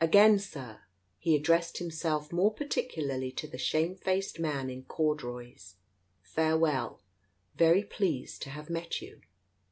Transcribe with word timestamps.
Again, 0.00 0.40
Sir" 0.40 0.80
He 1.20 1.36
addressed 1.36 1.78
himself 1.78 2.32
more 2.32 2.52
particularly 2.52 3.30
to 3.30 3.46
the 3.46 3.56
shamefaced 3.56 4.40
man 4.40 4.68
in 4.68 4.82
corduroys— 4.82 5.76
"Farewell. 6.34 7.02
Very 7.54 7.84
pleased 7.84 8.42
to 8.42 8.50
have 8.50 8.68
met 8.68 9.00
you 9.00 9.20